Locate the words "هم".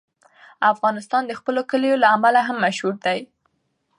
2.47-2.57